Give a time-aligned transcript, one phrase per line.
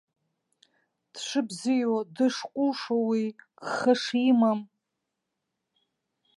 [1.13, 3.23] Дшыбзиоу, дышҟәышу уи,
[3.65, 4.59] гха шимам.